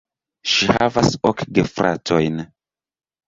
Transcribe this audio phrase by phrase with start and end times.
[0.53, 2.41] Ŝi havas ok gefratojn.